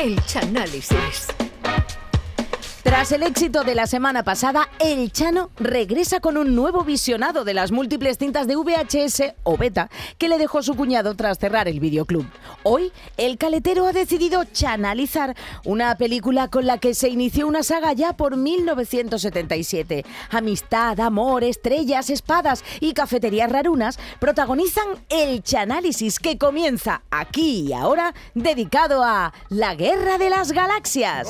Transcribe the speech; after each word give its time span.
El 0.00 0.16
Chanálisis. 0.24 1.49
Tras 2.90 3.12
el 3.12 3.22
éxito 3.22 3.62
de 3.62 3.76
la 3.76 3.86
semana 3.86 4.24
pasada, 4.24 4.68
El 4.80 5.12
Chano 5.12 5.50
regresa 5.60 6.18
con 6.18 6.36
un 6.36 6.56
nuevo 6.56 6.82
visionado 6.82 7.44
de 7.44 7.54
las 7.54 7.70
múltiples 7.70 8.18
cintas 8.18 8.48
de 8.48 8.56
VHS 8.56 9.34
o 9.44 9.56
beta 9.56 9.88
que 10.18 10.28
le 10.28 10.38
dejó 10.38 10.60
su 10.64 10.74
cuñado 10.74 11.14
tras 11.14 11.38
cerrar 11.38 11.68
el 11.68 11.78
videoclub. 11.78 12.26
Hoy, 12.64 12.90
el 13.16 13.38
caletero 13.38 13.86
ha 13.86 13.92
decidido 13.92 14.42
chanalizar 14.42 15.36
una 15.64 15.94
película 15.98 16.48
con 16.48 16.66
la 16.66 16.78
que 16.78 16.94
se 16.94 17.08
inició 17.08 17.46
una 17.46 17.62
saga 17.62 17.92
ya 17.92 18.16
por 18.16 18.36
1977. 18.36 20.04
Amistad, 20.30 20.98
amor, 20.98 21.44
estrellas, 21.44 22.10
espadas 22.10 22.64
y 22.80 22.92
cafeterías 22.92 23.52
rarunas 23.52 24.00
protagonizan 24.18 24.88
El 25.08 25.44
Chanálisis 25.44 26.18
que 26.18 26.38
comienza 26.38 27.02
aquí 27.12 27.68
y 27.68 27.72
ahora 27.72 28.14
dedicado 28.34 29.04
a 29.04 29.32
la 29.48 29.76
Guerra 29.76 30.18
de 30.18 30.30
las 30.30 30.50
Galaxias. 30.50 31.28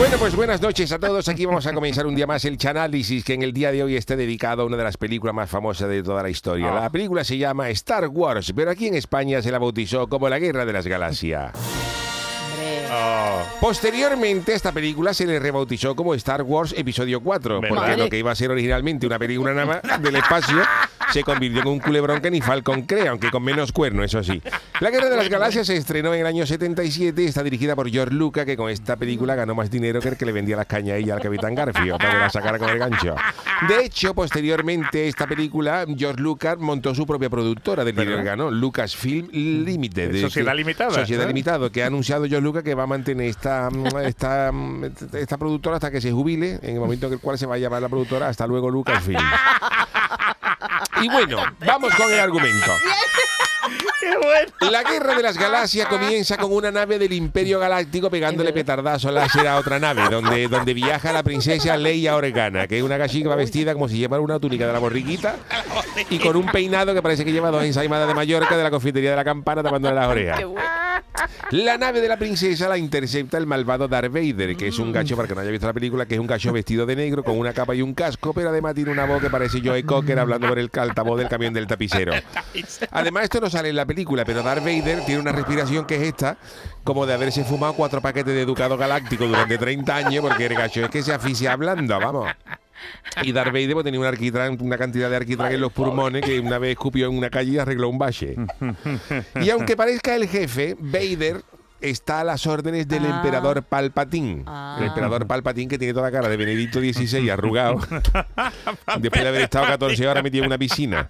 Bueno, 0.00 0.16
pues 0.16 0.34
buenas 0.34 0.62
noches 0.62 0.90
a 0.92 0.98
todos. 0.98 1.28
Aquí 1.28 1.44
vamos 1.44 1.66
a 1.66 1.74
comenzar 1.74 2.06
un 2.06 2.14
día 2.14 2.26
más 2.26 2.46
el 2.46 2.56
Chanálisis, 2.56 3.22
que 3.22 3.34
en 3.34 3.42
el 3.42 3.52
día 3.52 3.70
de 3.70 3.82
hoy 3.82 3.96
esté 3.96 4.16
dedicado 4.16 4.62
a 4.62 4.64
una 4.64 4.78
de 4.78 4.84
las 4.84 4.96
películas 4.96 5.34
más 5.34 5.50
famosas 5.50 5.90
de 5.90 6.02
toda 6.02 6.22
la 6.22 6.30
historia. 6.30 6.72
La 6.72 6.88
película 6.88 7.22
se 7.22 7.36
llama 7.36 7.68
Star 7.68 8.08
Wars, 8.08 8.50
pero 8.56 8.70
aquí 8.70 8.86
en 8.86 8.94
España 8.94 9.42
se 9.42 9.50
la 9.50 9.58
bautizó 9.58 10.06
como 10.06 10.30
La 10.30 10.38
Guerra 10.38 10.64
de 10.64 10.72
las 10.72 10.86
Galaxias. 10.86 11.52
Posteriormente, 13.60 14.54
esta 14.54 14.72
película 14.72 15.12
se 15.12 15.26
le 15.26 15.38
rebautizó 15.38 15.94
como 15.94 16.14
Star 16.14 16.44
Wars 16.44 16.74
Episodio 16.78 17.20
4, 17.20 17.60
porque 17.68 17.96
lo 17.98 18.08
que 18.08 18.18
iba 18.18 18.30
a 18.30 18.34
ser 18.34 18.50
originalmente 18.50 19.06
una 19.06 19.18
película 19.18 19.52
nada 19.52 19.82
más 19.82 20.02
del 20.02 20.16
espacio 20.16 20.62
se 21.12 21.22
convirtió 21.22 21.62
en 21.62 21.68
un 21.68 21.80
culebrón 21.80 22.20
que 22.20 22.30
ni 22.30 22.40
Falcon 22.40 22.82
cree, 22.82 23.08
aunque 23.08 23.30
con 23.30 23.42
menos 23.42 23.72
cuerno, 23.72 24.04
eso 24.04 24.22
sí. 24.22 24.40
La 24.80 24.90
Guerra 24.90 25.08
de 25.08 25.16
las 25.16 25.28
Galaxias 25.28 25.66
se 25.66 25.76
estrenó 25.76 26.14
en 26.14 26.20
el 26.20 26.26
año 26.26 26.46
77 26.46 27.22
y 27.22 27.26
está 27.26 27.42
dirigida 27.42 27.74
por 27.76 27.88
George 27.90 28.14
Lucas, 28.14 28.44
que 28.46 28.56
con 28.56 28.70
esta 28.70 28.96
película 28.96 29.34
ganó 29.34 29.54
más 29.54 29.70
dinero 29.70 30.00
que 30.00 30.08
el 30.08 30.16
que 30.16 30.26
le 30.26 30.32
vendía 30.32 30.56
las 30.56 30.66
cañas 30.66 30.94
a 30.94 30.96
ella 30.96 31.14
al 31.14 31.20
Capitán 31.20 31.54
Garfio, 31.54 31.98
para 31.98 32.10
que 32.12 32.18
la 32.18 32.30
sacara 32.30 32.58
con 32.58 32.68
el 32.70 32.78
gancho. 32.78 33.14
De 33.68 33.84
hecho, 33.84 34.14
posteriormente, 34.14 35.08
esta 35.08 35.26
película, 35.26 35.84
George 35.96 36.20
Lucas 36.20 36.56
montó 36.58 36.94
su 36.94 37.06
propia 37.06 37.28
productora 37.28 37.84
del 37.84 37.94
dinero 37.94 38.18
que 38.18 38.24
ganó, 38.24 38.50
Lucasfilm 38.50 39.28
Limited. 39.32 40.20
Sociedad 40.20 40.54
limitada, 40.54 40.90
Sociedad 40.90 41.24
¿eh? 41.24 41.28
Limitado, 41.28 41.70
que 41.70 41.82
ha 41.82 41.86
anunciado 41.86 42.26
George 42.26 42.42
Lucas 42.42 42.62
que 42.62 42.74
va 42.74 42.84
a 42.84 42.86
mantener 42.86 43.26
esta, 43.26 43.68
esta, 44.04 44.50
esta 45.12 45.38
productora 45.38 45.76
hasta 45.76 45.90
que 45.90 46.00
se 46.00 46.12
jubile, 46.12 46.58
en 46.62 46.74
el 46.74 46.80
momento 46.80 47.06
en 47.06 47.14
el 47.14 47.20
cual 47.20 47.38
se 47.38 47.46
va 47.46 47.56
a 47.56 47.58
llamar 47.58 47.82
la 47.82 47.88
productora, 47.88 48.28
hasta 48.28 48.46
luego 48.46 48.70
Lucasfilm. 48.70 49.18
Y 51.00 51.08
bueno, 51.08 51.42
vamos 51.66 51.94
con 51.94 52.12
el 52.12 52.20
argumento. 52.20 52.72
¡Qué 54.00 54.16
bueno! 54.16 54.72
La 54.72 54.82
guerra 54.82 55.14
de 55.14 55.22
las 55.22 55.36
galaxias 55.36 55.86
comienza 55.86 56.36
con 56.38 56.52
una 56.52 56.70
nave 56.70 56.98
del 56.98 57.12
Imperio 57.12 57.60
Galáctico 57.60 58.10
pegándole 58.10 58.52
petardazo 58.52 59.10
láser 59.10 59.46
a 59.46 59.56
otra 59.58 59.78
nave, 59.78 60.08
donde, 60.10 60.48
donde 60.48 60.72
viaja 60.74 61.12
la 61.12 61.22
princesa 61.22 61.76
Leia 61.76 62.16
Organa, 62.16 62.66
que 62.66 62.78
es 62.78 62.82
una 62.82 62.96
gallica 62.96 63.34
vestida 63.34 63.74
como 63.74 63.88
si 63.88 63.98
llevara 63.98 64.22
una 64.22 64.38
túnica 64.38 64.66
de 64.66 64.72
la 64.72 64.78
borriquita 64.78 65.36
y 66.08 66.18
con 66.18 66.36
un 66.36 66.46
peinado 66.46 66.94
que 66.94 67.02
parece 67.02 67.24
que 67.24 67.32
lleva 67.32 67.50
dos 67.50 67.62
ensaimadas 67.64 68.08
de 68.08 68.14
Mallorca 68.14 68.56
de 68.56 68.62
la 68.62 68.70
confitería 68.70 69.10
de 69.10 69.16
la 69.16 69.24
campana 69.24 69.62
tapándole 69.62 69.94
las 69.94 70.08
orejas. 70.08 70.40
La 71.50 71.76
nave 71.78 72.00
de 72.00 72.08
la 72.08 72.16
princesa 72.16 72.68
la 72.68 72.78
intercepta 72.78 73.38
el 73.38 73.46
malvado 73.46 73.88
Darth 73.88 74.12
Vader, 74.12 74.56
que 74.56 74.68
es 74.68 74.78
un 74.78 74.92
gacho, 74.92 75.16
para 75.16 75.28
que 75.28 75.34
no 75.34 75.40
haya 75.40 75.50
visto 75.50 75.66
la 75.66 75.72
película, 75.72 76.06
que 76.06 76.14
es 76.14 76.20
un 76.20 76.26
gacho 76.26 76.52
vestido 76.52 76.86
de 76.86 76.96
negro 76.96 77.22
con 77.24 77.38
una 77.38 77.52
capa 77.52 77.74
y 77.74 77.82
un 77.82 77.94
casco, 77.94 78.32
pero 78.32 78.50
además 78.50 78.74
tiene 78.74 78.90
una 78.90 79.04
voz 79.04 79.20
que 79.20 79.30
parece 79.30 79.60
Joey 79.62 79.82
Cocker 79.82 80.18
hablando 80.18 80.48
por 80.48 80.58
el 80.58 80.70
altavoz 80.72 81.18
del 81.18 81.28
camión 81.28 81.52
del 81.52 81.66
tapicero. 81.66 82.12
Además, 82.90 83.24
esto 83.24 83.40
no 83.40 83.50
sale 83.50 83.68
en 83.68 83.76
la 83.76 83.86
película, 83.86 84.24
pero 84.24 84.42
Darth 84.42 84.64
Vader 84.64 85.04
tiene 85.04 85.20
una 85.20 85.32
respiración 85.32 85.86
que 85.86 85.96
es 85.96 86.02
esta, 86.02 86.36
como 86.84 87.06
de 87.06 87.14
haberse 87.14 87.44
fumado 87.44 87.74
cuatro 87.74 88.00
paquetes 88.00 88.34
de 88.34 88.42
Educado 88.42 88.76
Galáctico 88.76 89.26
durante 89.26 89.58
30 89.58 89.96
años, 89.96 90.24
porque 90.24 90.46
el 90.46 90.54
gacho 90.54 90.84
es 90.84 90.90
que 90.90 91.02
se 91.02 91.12
aficia 91.12 91.52
hablando, 91.52 91.98
vamos. 91.98 92.28
Y 93.22 93.32
Darth 93.32 93.52
Vader 93.52 93.72
pues, 93.72 93.84
tenía 93.84 94.00
un 94.00 94.06
arquitrán, 94.06 94.56
una 94.60 94.78
cantidad 94.78 95.10
de 95.10 95.16
arquitrán 95.16 95.52
en 95.52 95.60
los 95.60 95.72
pulmones 95.72 96.22
que 96.24 96.40
una 96.40 96.58
vez 96.58 96.70
escupió 96.72 97.06
en 97.08 97.16
una 97.16 97.30
calle 97.30 97.52
y 97.52 97.58
arregló 97.58 97.88
un 97.88 97.98
valle. 97.98 98.36
Y 99.42 99.50
aunque 99.50 99.76
parezca 99.76 100.14
el 100.16 100.28
jefe, 100.28 100.76
Vader 100.78 101.42
está 101.80 102.20
a 102.20 102.24
las 102.24 102.46
órdenes 102.46 102.86
del 102.88 103.06
Ah. 103.06 103.16
emperador 103.16 103.62
Palpatine. 103.62 104.42
Ah. 104.46 104.76
El 104.78 104.86
emperador 104.88 105.26
Palpatine 105.26 105.68
que 105.68 105.78
tiene 105.78 105.94
toda 105.94 106.06
la 106.06 106.12
cara 106.12 106.28
de 106.28 106.36
Benedicto 106.36 106.78
XVI 106.80 107.30
arrugado. 107.30 107.78
después 109.00 109.22
de 109.22 109.28
haber 109.28 109.42
estado 109.42 109.66
14 109.66 110.06
horas 110.08 110.22
metido 110.22 110.44
en 110.44 110.48
una 110.50 110.58
piscina. 110.58 111.08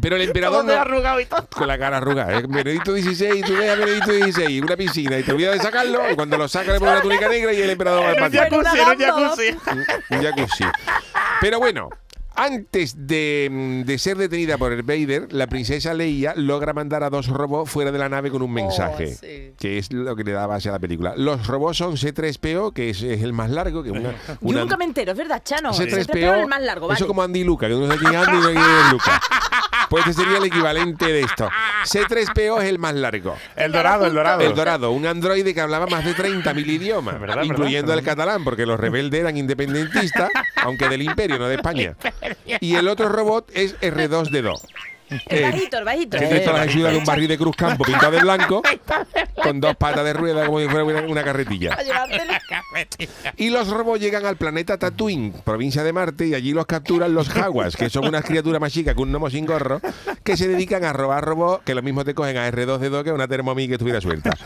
Pero 0.00 0.16
el 0.16 0.22
emperador 0.22 0.64
no, 0.64 0.72
arrugado 0.72 1.20
y 1.20 1.26
todo. 1.26 1.46
con 1.54 1.66
la 1.68 1.78
cara 1.78 1.98
arrugada. 1.98 2.38
¿eh? 2.38 2.42
Benedicto 2.48 2.92
XVI, 2.92 3.42
tú 3.42 3.56
ves 3.56 3.70
a 3.70 3.74
Benedicto 3.76 4.10
XVI, 4.12 4.60
una 4.60 4.76
piscina 4.76 5.18
y 5.18 5.22
te 5.22 5.32
olvidas 5.32 5.54
de 5.54 5.60
sacarlo 5.60 6.10
y 6.10 6.14
cuando 6.14 6.36
lo 6.36 6.48
saca 6.48 6.72
le 6.72 6.78
pone 6.78 6.92
una 6.92 7.00
túnica 7.02 7.28
negra 7.28 7.52
y 7.52 7.60
el 7.62 7.70
emperador 7.70 8.04
Palpatine. 8.16 8.40
jacuzzi, 8.50 8.78
en 8.78 8.88
un 8.88 8.98
jacuzzi. 8.98 9.56
Un 10.10 10.22
jacuzzi. 10.22 10.64
Pero 11.40 11.58
bueno, 11.60 11.90
antes 12.36 13.06
de, 13.06 13.48
mm, 13.50 13.82
de 13.82 13.98
ser 13.98 14.16
detenida 14.16 14.58
por 14.58 14.72
el 14.72 14.82
Vader, 14.82 15.32
la 15.32 15.46
princesa 15.46 15.94
Leia 15.94 16.34
logra 16.36 16.72
mandar 16.72 17.04
a 17.04 17.10
dos 17.10 17.28
robots 17.28 17.70
fuera 17.70 17.92
de 17.92 17.98
la 17.98 18.08
nave 18.08 18.28
con 18.32 18.42
un 18.42 18.52
mensaje, 18.52 19.14
sí. 19.14 19.52
que 19.56 19.78
es 19.78 19.92
lo 19.92 20.16
que 20.16 20.24
le 20.24 20.32
da 20.32 20.44
base 20.48 20.68
a 20.68 20.72
la 20.72 20.80
película. 20.80 21.14
Los 21.16 21.46
robots 21.46 21.76
son 21.76 21.94
C3PO, 21.96 22.72
que 22.72 22.90
es, 22.90 23.02
es 23.02 23.22
el 23.22 23.32
más 23.32 23.50
largo, 23.50 23.84
que 23.84 23.92
una, 23.92 24.10
Yo 24.10 24.16
una- 24.40 24.60
nunca 24.62 24.76
me 24.76 24.84
entero, 24.84 25.12
es 25.12 25.18
verdad, 25.18 25.42
Chano. 25.44 25.70
C3PO, 25.72 26.06
C3PO 26.06 26.34
es 26.34 26.40
el 26.40 26.46
más 26.48 26.62
largo, 26.62 26.88
vale. 26.88 26.96
Eso 26.98 27.06
como 27.06 27.22
Andy 27.22 27.40
y 27.40 27.44
Luca, 27.44 27.68
que 27.68 27.74
uno 27.74 27.86
sabe 27.86 28.00
quién 28.00 28.14
es 28.14 28.26
Andy 28.28 28.36
y 28.36 28.40
no 28.40 28.46
quién 28.50 28.58
es 28.86 28.92
Luca. 28.92 29.20
Pues 29.94 30.08
este 30.08 30.22
sería 30.24 30.38
el 30.38 30.44
equivalente 30.46 31.06
de 31.06 31.20
esto. 31.20 31.48
C3PO 31.84 32.60
es 32.62 32.68
el 32.68 32.80
más 32.80 32.96
largo. 32.96 33.36
El 33.54 33.70
dorado, 33.70 34.06
el 34.06 34.12
dorado. 34.12 34.40
El 34.40 34.52
Dorado, 34.52 34.90
un 34.90 35.06
androide 35.06 35.54
que 35.54 35.60
hablaba 35.60 35.86
más 35.86 36.04
de 36.04 36.16
30.000 36.16 36.66
idiomas, 36.66 37.20
¿Verdad, 37.20 37.44
incluyendo 37.44 37.90
verdad? 37.92 37.98
el 38.00 38.04
catalán, 38.04 38.42
porque 38.42 38.66
los 38.66 38.80
rebeldes 38.80 39.20
eran 39.20 39.36
independentistas, 39.36 40.30
aunque 40.64 40.88
del 40.88 41.02
imperio, 41.02 41.38
no 41.38 41.46
de 41.46 41.54
España. 41.54 41.94
Y 42.60 42.74
el 42.74 42.88
otro 42.88 43.08
robot 43.08 43.50
es 43.54 43.78
R2D2. 43.80 44.60
El 45.26 45.42
bajito, 45.42 45.78
el 45.78 45.84
bajito. 45.84 46.18
Que 46.18 46.26
tiene 46.26 46.40
todas 46.40 46.66
las 46.66 46.74
ayudas 46.74 46.92
de 46.92 46.98
un 46.98 47.04
barril 47.04 47.28
de 47.28 47.38
Cruz 47.38 47.56
Campo 47.56 47.84
pintado 47.84 48.12
de 48.16 48.20
blanco, 48.20 48.62
con 49.42 49.60
dos 49.60 49.76
patas 49.76 50.04
de 50.04 50.12
rueda 50.12 50.46
como 50.46 50.60
si 50.60 50.68
fuera 50.68 50.84
una, 50.84 51.22
carretilla. 51.24 51.76
Y 53.36 53.50
los 53.50 53.68
robots 53.68 54.00
llegan 54.00 54.26
al 54.26 54.36
planeta 54.36 54.78
Tatooine, 54.78 55.32
provincia 55.44 55.82
de 55.82 55.92
Marte, 55.92 56.26
y 56.26 56.34
allí 56.34 56.52
los 56.52 56.66
capturan 56.66 57.14
los 57.14 57.28
jaguas, 57.28 57.76
que 57.76 57.90
son 57.90 58.06
unas 58.06 58.24
criaturas 58.24 58.60
más 58.60 58.72
chicas 58.72 58.94
que 58.94 59.02
un 59.02 59.12
gnomo 59.12 59.30
sin 59.30 59.46
gorro, 59.46 59.80
que 60.22 60.36
se 60.36 60.48
dedican 60.48 60.84
a 60.84 60.92
robar 60.92 61.24
robots 61.24 61.62
que 61.64 61.74
lo 61.74 61.82
mismo 61.82 62.04
te 62.04 62.14
cogen 62.14 62.36
a 62.36 62.50
R2D2 62.50 63.04
que 63.04 63.10
a 63.10 63.14
una 63.14 63.28
Thermomix 63.28 63.68
que 63.68 63.74
estuviera 63.74 64.00
suelta. 64.00 64.36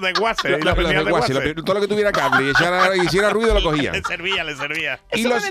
De 0.00 0.12
guase. 0.14 0.48
De 0.48 0.58
guase, 0.58 1.02
guase. 1.10 1.32
lo- 1.54 1.64
todo 1.64 1.74
lo 1.74 1.80
que 1.80 1.88
tuviera 1.88 2.12
cable 2.12 2.46
y 2.46 2.50
echara- 2.50 2.96
hiciera 2.96 3.30
ruido 3.30 3.54
lo 3.54 3.62
cogían. 3.62 3.92
Le 4.02 4.02
servía, 4.02 4.44
le 4.44 4.56
servía. 4.56 5.00
Y 5.12 5.22
los, 5.24 5.42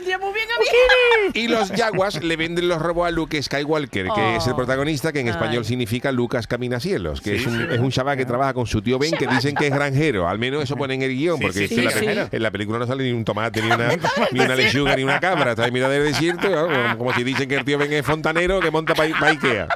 y 1.33 1.47
los 1.47 1.71
Jaguars 1.71 2.23
le 2.23 2.35
venden 2.35 2.67
los 2.67 2.81
robos 2.81 3.07
a 3.07 3.11
Luke 3.11 3.41
Skywalker, 3.41 4.07
que 4.13 4.35
es 4.37 4.47
el 4.47 4.55
protagonista, 4.55 5.11
que 5.11 5.19
en 5.19 5.27
español 5.27 5.65
significa 5.65 6.11
Lucas 6.11 6.47
Caminacielos, 6.47 7.21
que 7.21 7.35
es, 7.35 7.45
un, 7.45 7.71
es 7.71 7.79
un 7.79 7.91
chaval 7.91 8.17
que 8.17 8.25
trabaja 8.25 8.53
con 8.53 8.65
su 8.67 8.81
tío 8.81 8.97
Ben, 8.99 9.11
que 9.15 9.27
dicen 9.27 9.55
que 9.55 9.67
es 9.67 9.73
granjero. 9.73 10.27
Al 10.27 10.39
menos 10.39 10.63
eso 10.63 10.75
pone 10.75 10.95
en 10.95 11.01
el 11.03 11.09
guion, 11.15 11.37
Sí, 11.37 11.43
porque 11.43 11.57
sí, 11.59 11.63
es 11.63 11.69
que 11.69 11.75
sí, 11.99 12.05
en, 12.05 12.15
la, 12.15 12.23
sí. 12.25 12.29
en 12.35 12.43
la 12.43 12.51
película 12.51 12.79
no 12.79 12.87
sale 12.87 13.03
ni 13.03 13.11
un 13.11 13.23
tomate, 13.25 13.61
ni 13.61 13.71
una, 13.71 13.89
ni 14.31 14.39
una 14.39 14.55
lechuga, 14.55 14.95
ni 14.95 15.03
una 15.03 15.19
cabra. 15.19 15.51
Está 15.51 15.67
en 15.67 15.73
mitad 15.73 15.89
del 15.89 16.03
desierto, 16.03 16.49
¿no? 16.49 16.67
como, 16.67 16.97
como 16.97 17.13
si 17.13 17.23
dicen 17.23 17.47
que 17.47 17.55
el 17.55 17.65
tío 17.65 17.77
Ben 17.77 17.91
es 17.93 18.05
fontanero 18.05 18.59
que 18.59 18.71
monta 18.71 18.93
para 18.95 19.09
Ikea. 19.29 19.67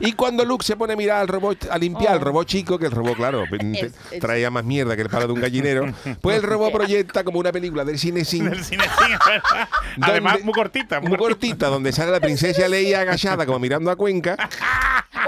Y 0.00 0.12
cuando 0.12 0.44
Luke 0.44 0.64
se 0.64 0.76
pone 0.76 0.92
a 0.92 0.96
mirar 0.96 1.20
al 1.20 1.28
robot, 1.28 1.68
a 1.70 1.78
limpiar 1.78 2.12
al 2.14 2.20
robot 2.20 2.46
chico, 2.46 2.78
que 2.78 2.86
el 2.86 2.92
robot, 2.92 3.16
claro, 3.16 3.44
Es- 3.74 3.94
es- 4.12 4.20
traía 4.20 4.50
más 4.50 4.64
mierda 4.64 4.96
que 4.96 5.02
el 5.02 5.08
palo 5.08 5.26
de 5.26 5.32
un 5.32 5.40
gallinero, 5.40 5.86
pues 6.20 6.36
el 6.36 6.42
robot 6.44 6.72
proyecta 6.72 7.24
como 7.24 7.38
una 7.38 7.52
película 7.52 7.84
del 7.84 7.98
cine 7.98 8.24
sin 8.24 8.48
Del 8.50 8.64
cine, 8.64 8.84
verdad. 9.26 9.68
Además, 10.00 10.42
muy 10.42 10.52
cortita. 10.54 11.00
muy 11.00 11.16
cortita, 11.16 11.68
donde 11.68 11.92
sale 11.92 12.10
la 12.12 12.20
princesa 12.20 12.68
Leia 12.68 13.00
agachada 13.00 13.44
como 13.46 13.58
mirando 13.58 13.90
a 13.90 13.96
Cuenca 13.96 14.36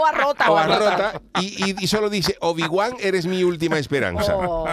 O 0.00 0.06
a 0.06 0.12
rota, 0.12 0.50
o 0.50 0.56
a 0.56 0.66
rota 0.66 1.20
y, 1.40 1.70
y- 1.70 1.76
y 1.80 1.86
solo 1.86 2.08
dice, 2.10 2.36
Obi-Wan, 2.40 2.92
eres 3.00 3.26
mi 3.26 3.42
última 3.44 3.78
esperanza. 3.78 4.36
Oh. 4.36 4.66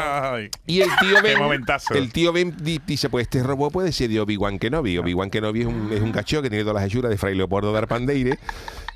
Y 0.66 0.82
el 0.82 0.90
tío 1.00 1.22
Ben, 1.22 1.38
el 1.96 2.12
tío 2.14 2.32
Ben 2.34 2.56
di- 2.60 2.82
dice, 2.86 3.10
pues 3.10 3.24
este 3.24 3.42
robot 3.44 3.72
puede 3.74 3.92
ser 3.92 4.10
de 4.10 4.20
Obi-Wan 4.20 4.60
Kenobi. 4.60 4.98
Obi-Wan 4.98 5.30
Kenobi 5.30 5.62
es 5.62 5.68
un, 5.68 5.92
es 5.92 6.02
un 6.02 6.12
cachorro 6.12 6.44
que 6.44 6.50
tiene 6.50 6.64
todas 6.64 6.76
las 6.82 6.86
hechuras 6.86 7.10
de 7.10 7.18
Fray 7.18 7.36
Leopoldo 7.36 7.72
de 7.72 7.78
Arpandeire, 7.80 8.40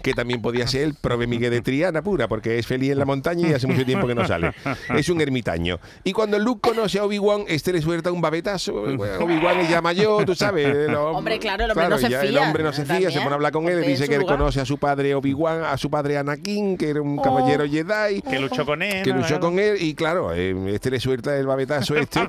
que 0.01 0.13
también 0.13 0.42
podía 0.42 0.68
ser 0.68 0.83
el 0.83 0.94
prove 0.95 1.27
Miguel 1.27 1.51
de 1.51 1.62
Triana 1.62 2.01
pura, 2.01 2.27
porque 2.27 2.57
es 2.59 2.68
feliz 2.68 2.92
en 2.92 3.00
la 3.00 3.06
montaña 3.06 3.48
y 3.50 3.53
hace 3.53 3.68
mucho 3.68 3.86
tiempo 3.86 4.07
que 4.07 4.15
no 4.15 4.25
sale. 4.27 4.51
Es 4.95 5.09
un 5.09 5.21
ermitaño. 5.21 5.80
Y 6.03 6.13
cuando 6.13 6.39
Luke 6.39 6.69
conoce 6.69 7.00
a 7.00 7.06
Obi-Wan, 7.06 7.44
este 7.48 7.74
le 7.74 7.81
suelta 7.81 8.12
un 8.12 8.21
babetazo. 8.21 8.74
Obi-Wan 8.75 9.59
es 9.59 9.69
llama 9.69 9.94
yo, 9.94 10.24
tú 10.25 10.36
sabes. 10.36 10.65
el 10.68 10.89
hom- 10.95 11.18
Hombre, 11.18 11.39
claro, 11.39 11.65
el 11.65 11.71
hombre 11.71 11.89
no 11.89 11.98
se 11.98 12.09
ya 12.09 12.21
El 12.21 12.30
fía, 12.30 12.42
hombre 12.42 12.63
no 12.63 12.74
se 12.74 12.83
fía, 12.83 12.88
también, 12.94 13.12
se 13.12 13.18
pone 13.19 13.31
a 13.31 13.36
hablar 13.36 13.51
con 13.51 13.68
él, 13.68 13.80
en 13.83 13.88
dice 13.88 14.07
que 14.07 14.15
él 14.15 14.25
conoce 14.25 14.59
a 14.62 14.65
su 14.65 14.77
padre 14.77 15.13
Obi-Wan, 15.15 15.63
a 15.63 15.77
su 15.77 15.89
padre 15.89 16.18
Anakin, 16.18 16.77
que 16.77 16.89
era 16.89 17.01
un 17.01 17.19
Oh. 17.19 17.21
caballero 17.21 17.65
Jedi. 17.68 18.21
Que 18.21 18.39
luchó 18.39 18.65
con 18.65 18.81
él. 18.81 19.03
Que 19.03 19.12
luchó 19.12 19.39
con 19.39 19.59
él 19.59 19.77
y 19.81 19.94
claro, 19.94 20.33
eh, 20.33 20.56
este 20.74 20.89
le 20.92 21.00
suelta 21.00 21.38
el 21.38 21.45
babetazo 21.45 21.95
este. 21.95 22.19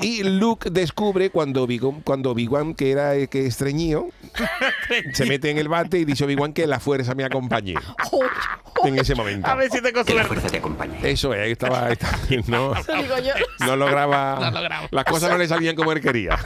Y 0.00 0.22
Luke 0.22 0.70
descubre 0.70 1.30
cuando 1.30 1.62
Obi-Wan, 1.64 2.00
cuando 2.02 2.30
Obi-Wan, 2.30 2.74
que 2.74 2.90
era 2.92 3.26
que 3.26 3.46
estreñido, 3.46 4.08
se 5.12 5.26
mete 5.26 5.50
en 5.50 5.58
el 5.58 5.68
bate 5.68 5.98
y 5.98 6.04
dice 6.04 6.24
Obi-Wan 6.24 6.52
que 6.52 6.66
la 6.70 6.80
fuerza 6.80 7.14
me 7.14 7.24
acompañe 7.24 7.74
en 8.84 8.98
ese 8.98 9.14
momento. 9.14 9.46
A 9.48 9.54
ver 9.54 9.70
si 9.70 9.82
tengo 9.82 10.04
Que 10.04 10.14
la 10.14 10.22
suerte. 10.22 10.28
fuerza 10.28 10.48
te 10.48 10.58
acompañe. 10.58 10.98
Eso 11.10 11.34
es, 11.34 11.40
ahí 11.42 11.52
estaba, 11.52 11.90
estaba- 11.90 12.16
no, 12.46 12.74
eso 12.74 12.92
digo 12.94 13.18
yo. 13.18 13.32
no 13.66 13.76
lograba, 13.76 14.50
las 14.90 15.04
cosas 15.04 15.30
no 15.30 15.36
le 15.38 15.46
salían 15.48 15.76
como 15.76 15.92
él 15.92 16.00
quería. 16.00 16.38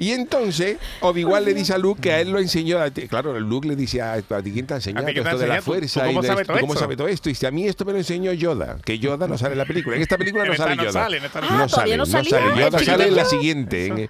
Y 0.00 0.12
entonces 0.12 0.78
Obi-Wan 1.00 1.44
le 1.44 1.54
dice 1.54 1.74
a 1.74 1.78
Luke 1.78 2.00
que 2.00 2.10
a 2.12 2.20
él 2.20 2.30
lo 2.32 2.38
enseñó. 2.40 2.78
a 2.80 2.90
ti- 2.90 3.06
Claro, 3.06 3.38
Luke 3.38 3.68
le 3.68 3.76
dice 3.76 4.00
a, 4.02 4.14
a 4.14 4.22
ti 4.42 4.50
quién 4.50 4.66
te 4.66 4.74
ha 4.74 4.76
enseñado 4.78 5.04
¿A 5.04 5.08
ti 5.08 5.12
quién 5.12 5.22
te 5.24 5.28
ha 5.30 5.32
esto 5.34 5.42
de 5.42 5.48
la 5.48 5.62
fuerza 5.62 6.00
tú 6.00 6.06
cómo 6.06 6.18
y 6.20 6.22
de 6.22 6.26
sabes 6.28 6.40
esto, 6.40 6.52
todo 6.54 6.60
cómo 6.62 6.72
esto? 6.72 6.84
sabe 6.84 6.96
todo 6.96 7.08
esto. 7.08 7.28
Y 7.28 7.32
dice, 7.32 7.46
a 7.46 7.50
mí 7.50 7.66
esto 7.68 7.84
me 7.84 7.92
lo 7.92 7.98
enseñó 7.98 8.32
Yoda, 8.32 8.78
que 8.84 8.98
Yoda 8.98 9.28
no 9.28 9.36
sale 9.38 9.52
en 9.52 9.58
la 9.58 9.66
película. 9.66 9.96
En 9.96 10.02
esta 10.02 10.16
película 10.18 10.44
no 10.46 10.54
sale 10.56 10.76
Yoda. 10.76 11.08
no 11.50 11.68
sale, 11.68 11.96
no 11.98 12.06
sale. 12.06 12.28
Yoda 12.30 12.78
sale 12.80 13.06
en 13.08 13.14
la 13.14 13.24
siguiente. 13.26 13.86
En, 13.86 13.94
No 13.94 13.98
en 14.00 14.08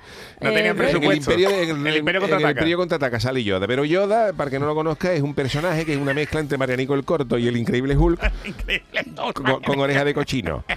tenían 0.55 0.67
el 0.67 0.75
presupuesto. 0.77 1.31
Imperio, 1.33 1.51
en 1.51 1.87
El 1.87 1.97
Imperio 1.97 2.01
en 2.01 2.07
el 2.09 2.21
contraataca. 2.21 2.51
Imperio 2.51 2.77
contraataca 2.79 3.21
sale 3.21 3.43
Yoda. 3.45 3.67
Pero 3.67 3.85
Yoda, 3.85 4.33
para 4.33 4.51
que 4.51 4.59
no 4.61 4.67
lo 4.67 4.75
conozca, 4.77 5.13
es 5.13 5.23
un 5.23 5.35
personaje 5.35 5.85
que 5.85 5.93
es 5.95 5.99
una 5.99 6.15
mezcla 6.15 6.39
entre 6.41 6.57
Marianico 6.57 6.95
el 6.95 7.05
Corto 7.05 7.37
y 7.37 7.49
el 7.49 7.57
Increíble 7.57 7.97
Hulk 7.97 8.21
Increíble. 8.45 9.05
con, 9.35 9.61
con 9.63 9.81
oreja 9.81 10.05
de 10.05 10.15
cochino. 10.15 10.65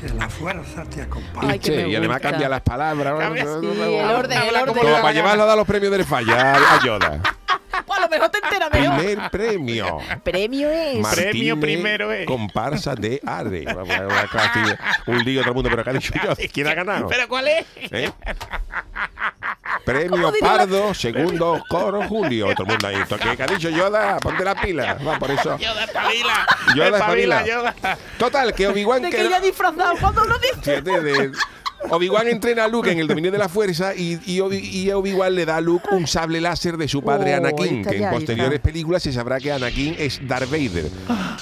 Que 0.00 0.08
la 0.10 0.28
fuerza 0.28 0.84
te 0.84 1.02
acompañe. 1.02 1.52
Ay, 1.52 1.60
me 1.70 1.88
y 1.88 1.96
además 1.96 2.20
cambia 2.20 2.48
las 2.48 2.60
palabras. 2.62 3.18
Cambia- 3.18 3.44
Sí, 3.44 3.66
el 3.66 4.10
orden, 4.10 4.42
el 4.42 4.56
orden. 4.56 4.74
como 4.76 5.00
para 5.00 5.12
llevarlo 5.12 5.42
a 5.44 5.46
dar 5.46 5.56
los 5.56 5.66
premios 5.66 5.92
del 5.92 6.04
falla 6.04 6.54
a, 6.74 6.80
Yoda. 6.84 7.20
Pues 7.86 7.98
a 7.98 8.02
lo 8.02 8.08
mejor 8.08 8.28
te 8.30 8.38
enteras 8.38 8.70
mejor. 8.72 8.96
Primer 8.98 9.30
premio. 9.30 9.98
Premio 10.22 10.70
es. 10.70 10.98
Martínez, 11.00 11.30
Premio 11.30 11.60
primero 11.60 12.12
es. 12.12 12.26
Comparsa 12.26 12.94
de 12.94 13.20
Are. 13.26 13.64
Un 15.06 15.18
lío 15.24 15.40
todo 15.40 15.50
el 15.50 15.54
mundo, 15.54 15.70
pero 15.70 15.82
acá 15.82 15.90
ha 15.90 15.94
dicho 15.94 16.14
yo. 16.22 16.34
¿Quién 16.52 16.66
ha 16.68 16.74
ganado? 16.74 17.08
¿Pero 17.08 17.28
cuál 17.28 17.48
es? 17.48 17.66
¿Eh? 17.90 18.10
Premio 19.84 20.10
¿Cómo 20.10 20.32
diría 20.32 20.52
la- 20.52 20.58
Pardo, 20.58 20.94
segundo 20.94 21.62
coro 21.68 22.02
Julio. 22.08 22.54
Todo 22.54 22.62
el 22.64 22.68
mundo 22.70 22.86
ahí. 22.88 22.96
¿Qué 23.36 23.42
ha 23.42 23.46
dicho 23.46 23.68
Yoda? 23.68 24.18
Ponte 24.18 24.42
la 24.44 24.54
pila. 24.54 24.94
Va, 25.06 25.18
por 25.18 25.30
eso. 25.30 25.58
Yoda 25.58 25.84
espabila. 25.84 26.46
Yoda 26.74 26.98
Espabila. 26.98 27.98
Total, 28.18 28.54
que 28.54 28.66
Obi-Wan 28.68 29.02
De 29.02 29.10
que 29.10 29.16
que 29.16 29.26
ella 29.26 29.40
disfrazado 29.40 29.94
cuando 30.00 30.24
lo 30.24 30.38
dice. 30.38 30.82
Obi-Wan 31.90 32.28
entrena 32.28 32.64
a 32.64 32.68
Luke 32.68 32.90
en 32.90 32.98
el 32.98 33.06
dominio 33.06 33.30
de 33.30 33.38
la 33.38 33.48
fuerza 33.48 33.94
y, 33.94 34.18
y 34.26 34.40
Obi- 34.40 34.62
y 34.64 34.90
Obi-Wan 34.90 35.34
le 35.34 35.44
da 35.46 35.56
a 35.56 35.60
Luke 35.60 35.88
un 35.92 36.06
sable 36.06 36.40
láser 36.40 36.76
de 36.76 36.88
su 36.88 37.02
padre 37.02 37.34
Oh, 37.34 37.36
Anakin, 37.38 37.84
que 37.84 37.96
en 37.96 38.10
posteriores 38.10 38.60
películas 38.60 39.02
se 39.02 39.12
sabrá 39.12 39.38
que 39.40 39.52
Anakin 39.52 39.96
es 39.98 40.20
Darth 40.26 40.50
Vader. 40.50 40.84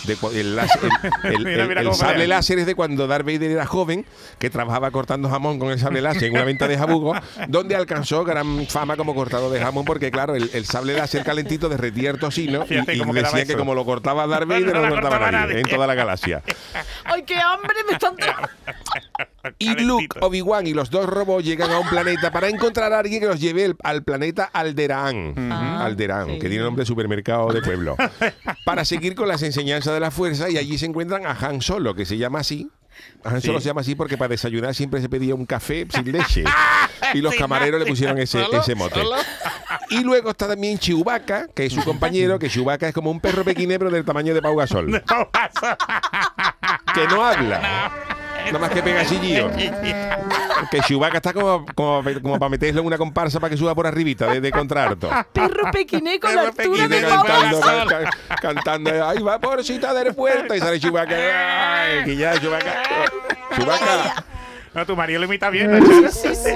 De 0.04 0.16
el, 0.40 0.58
sable 1.94 2.26
láser 2.26 2.58
es 2.58 2.66
de 2.66 2.74
cuando 2.74 3.06
Darth 3.06 3.24
Vader 3.26 3.50
era 3.50 3.66
joven, 3.66 4.04
que 4.38 4.50
trabajaba 4.50 4.90
cortando 4.90 5.28
jamón 5.28 5.58
con 5.58 5.70
el 5.70 5.78
sable 5.78 6.00
láser 6.00 6.24
en 6.24 6.32
una 6.34 6.44
venta 6.44 6.66
de 6.68 6.76
jabugo, 6.78 7.14
donde 7.48 7.76
alcanzó 7.76 8.24
gran 8.24 8.66
fama 8.66 8.96
como 8.96 9.14
cortador 9.14 9.52
de 9.52 9.60
jamón, 9.60 9.84
porque 9.84 10.10
claro, 10.10 10.34
el, 10.34 10.50
el 10.52 10.64
sable 10.64 10.94
láser 10.94 11.24
calentito 11.24 11.68
derretía 11.68 12.10
el 12.10 12.18
tocino 12.18 12.64
y, 12.68 12.74
y 12.74 12.76
decían 13.12 13.46
que 13.46 13.56
como 13.56 13.74
lo 13.74 13.84
cortaba 13.84 14.26
Darth 14.26 14.48
Vader, 14.48 14.66
No 14.66 14.72
no, 14.74 14.80
la 14.82 14.88
lo 14.88 14.94
cortaba 15.00 15.30
nadie, 15.30 15.46
nadie. 15.48 15.60
en 15.60 15.68
toda 15.68 15.86
la 15.86 15.94
galaxia. 15.94 16.42
Ay, 17.04 17.22
qué 17.24 17.36
hambre 17.36 17.74
me 17.88 17.92
están. 17.94 18.16
Y. 19.58 19.74
Luke, 19.82 20.18
Obi-Wan 20.20 20.66
y 20.66 20.72
los 20.74 20.90
dos 20.90 21.06
robots 21.06 21.44
llegan 21.44 21.70
a 21.70 21.78
un 21.80 21.88
planeta 21.88 22.30
para 22.30 22.48
encontrar 22.48 22.92
a 22.92 22.98
alguien 23.00 23.20
que 23.20 23.26
los 23.26 23.40
lleve 23.40 23.64
el- 23.64 23.76
al 23.82 24.02
planeta 24.04 24.44
Alderaan. 24.52 25.34
Ah, 25.50 25.84
Alderaan, 25.84 26.28
sí. 26.28 26.38
que 26.38 26.48
tiene 26.48 26.62
nombre 26.64 26.82
de 26.82 26.86
supermercado 26.86 27.52
de 27.52 27.60
pueblo. 27.62 27.96
para 28.64 28.84
seguir 28.84 29.14
con 29.14 29.26
las 29.28 29.42
enseñanzas 29.42 29.94
de 29.94 30.00
la 30.00 30.10
fuerza 30.10 30.48
y 30.50 30.58
allí 30.58 30.78
se 30.78 30.86
encuentran 30.86 31.26
a 31.26 31.30
Han 31.32 31.60
Solo, 31.60 31.94
que 31.94 32.04
se 32.04 32.16
llama 32.18 32.40
así. 32.40 32.70
Han 33.24 33.40
Solo 33.40 33.58
se 33.60 33.66
llama 33.66 33.80
así 33.80 33.94
porque 33.94 34.16
para 34.18 34.28
desayunar 34.28 34.74
siempre 34.74 35.00
se 35.00 35.08
pedía 35.08 35.34
un 35.34 35.46
café 35.46 35.86
sin 35.92 36.12
leche. 36.12 36.44
Y 37.14 37.20
los 37.20 37.34
camareros 37.34 37.80
le 37.80 37.86
pusieron 37.86 38.16
ese, 38.18 38.42
ese 38.52 38.74
mote. 38.76 39.00
Y 39.90 40.04
luego 40.04 40.30
está 40.30 40.46
también 40.46 40.78
Chewbacca, 40.78 41.48
que 41.52 41.66
es 41.66 41.72
su 41.72 41.82
compañero, 41.82 42.38
que 42.38 42.48
Chewbacca 42.48 42.86
es 42.88 42.94
como 42.94 43.10
un 43.10 43.18
perro 43.20 43.42
pequinebro 43.44 43.90
del 43.90 44.04
tamaño 44.04 44.32
de 44.32 44.40
Pau 44.40 44.54
Gasol, 44.56 44.88
No 44.92 45.30
pasa. 45.32 45.76
que 46.94 47.06
no 47.08 47.24
habla. 47.24 47.92
Nada 48.46 48.58
más 48.58 48.70
que 48.70 48.82
pega 48.82 49.04
chillido. 49.06 49.50
Que 50.70 50.80
Chewbacca 50.80 51.16
está 51.16 51.32
como, 51.32 51.66
como, 51.74 52.02
como 52.22 52.38
para 52.38 52.48
meterlo 52.48 52.80
en 52.80 52.86
una 52.86 52.96
comparsa 52.96 53.40
para 53.40 53.50
que 53.50 53.56
suba 53.56 53.74
por 53.74 53.86
arribita 53.86 54.28
de, 54.28 54.40
de 54.40 54.50
contrarto. 54.52 55.10
Perro 55.32 55.70
pequiné 55.72 56.18
con 56.20 56.34
la 56.34 56.50
Perro 56.52 56.72
altura 56.72 56.88
de 56.88 57.00
cantando, 57.02 57.60
can- 57.60 57.86
can- 57.88 58.10
cantando, 58.40 59.06
ay, 59.08 59.18
vaporcita 59.18 59.92
del 59.92 60.14
puerto. 60.14 60.54
Y 60.54 60.60
sale 60.60 60.78
Chewbacca. 60.78 61.14
Ay, 61.82 62.04
que 62.04 62.16
ya, 62.16 62.38
Chewbacca. 62.40 62.82
Chewbacca. 63.56 64.24
No, 64.74 64.86
tu 64.86 64.96
marido 64.96 65.18
lo 65.20 65.26
imita 65.26 65.50
bien, 65.50 65.70
Nacho. 65.70 66.08
Sí, 66.10 66.28
sí. 66.34 66.50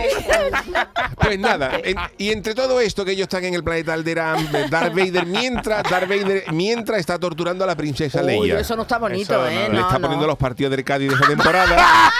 Pues 1.16 1.38
nada, 1.38 1.72
en- 1.84 1.96
y 2.16 2.30
entre 2.30 2.54
todo 2.54 2.80
esto 2.80 3.04
que 3.04 3.10
ellos 3.12 3.24
están 3.24 3.44
en 3.44 3.52
el 3.54 3.62
planeta 3.62 3.92
Alderaan, 3.92 4.48
Darth 4.70 4.94
Vader, 4.94 5.26
mientras 5.26 5.82
Darth 5.82 6.08
Vader, 6.08 6.44
mientras 6.52 6.98
está 7.00 7.18
torturando 7.18 7.64
a 7.64 7.66
la 7.66 7.74
princesa 7.76 8.20
Uy, 8.22 8.26
Leia. 8.26 8.60
eso 8.60 8.74
no 8.74 8.82
está 8.82 8.98
bonito, 8.98 9.34
Eso 9.34 9.42
no, 9.42 9.48
¿eh? 9.48 9.68
Le 9.70 9.74
No, 9.74 9.80
está 9.82 9.94
no. 9.98 10.02
poniendo 10.02 10.26
los 10.26 10.38
partidos 10.38 10.70
del 10.70 10.82
Cádiz 10.84 11.10
de 11.10 11.14
esa 11.16 11.26
temporada. 11.26 11.86